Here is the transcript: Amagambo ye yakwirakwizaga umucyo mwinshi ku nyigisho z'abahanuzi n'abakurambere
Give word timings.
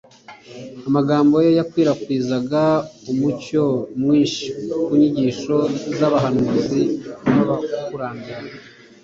Amagambo 0.87 1.35
ye 1.45 1.51
yakwirakwizaga 1.59 2.63
umucyo 3.11 3.63
mwinshi 3.99 4.45
ku 4.83 4.91
nyigisho 4.99 5.55
z'abahanuzi 5.97 6.81
n'abakurambere 7.33 8.47